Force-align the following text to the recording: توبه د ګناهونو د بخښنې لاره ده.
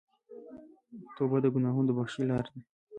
توبه 1.15 1.37
د 1.41 1.45
ګناهونو 1.55 1.87
د 1.89 1.91
بخښنې 1.97 2.25
لاره 2.29 2.49
ده. 2.53 2.61